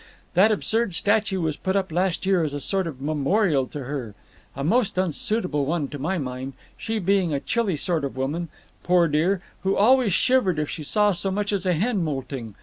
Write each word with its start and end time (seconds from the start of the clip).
That 0.33 0.51
absurd 0.51 0.95
statue 0.95 1.41
was 1.41 1.57
put 1.57 1.75
up 1.75 1.91
last 1.91 2.25
year 2.25 2.43
as 2.43 2.53
a 2.55 2.59
sort 2.59 2.87
of 2.87 3.01
memorial 3.03 3.67
to 3.67 3.83
her 3.83 4.15
a 4.55 4.63
most 4.63 4.97
unsuitable 4.97 5.67
one 5.67 5.89
to 5.89 5.99
my 5.99 6.17
mind, 6.17 6.53
she 6.75 6.97
being 6.97 7.35
a 7.35 7.39
chilly 7.39 7.77
sort 7.77 8.03
of 8.03 8.17
woman, 8.17 8.49
poor 8.81 9.07
dear, 9.07 9.43
who 9.61 9.75
always 9.75 10.11
shivered 10.11 10.57
if 10.57 10.71
she 10.71 10.81
saw 10.81 11.11
so 11.11 11.29
much 11.29 11.53
as 11.53 11.67
a 11.67 11.73
hen 11.73 12.03
moulting. 12.03 12.55